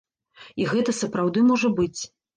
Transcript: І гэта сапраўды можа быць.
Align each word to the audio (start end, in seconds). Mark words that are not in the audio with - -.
І 0.63 0.65
гэта 0.71 0.95
сапраўды 1.01 1.45
можа 1.51 1.71
быць. 1.81 2.01